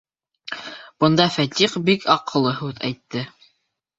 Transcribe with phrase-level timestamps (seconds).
[1.03, 3.25] Бында Фәтих бик аҡыллы һүҙ әйтте.